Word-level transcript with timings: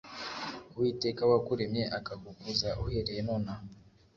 uwiteka 0.75 1.21
wakuremye 1.31 1.83
akagukuza 1.97 2.69
uhereye 2.83 3.21
nonaha 3.29 3.65